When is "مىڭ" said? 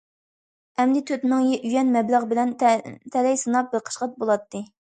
1.33-1.43